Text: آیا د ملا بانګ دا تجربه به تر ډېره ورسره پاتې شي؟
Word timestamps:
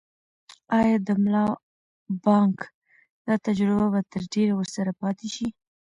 آیا 0.79 0.97
د 1.07 1.09
ملا 1.23 1.45
بانګ 2.23 2.57
دا 3.25 3.35
تجربه 3.45 3.85
به 3.93 4.01
تر 4.11 4.21
ډېره 4.33 4.53
ورسره 4.59 4.91
پاتې 5.01 5.27
شي؟ 5.35 5.47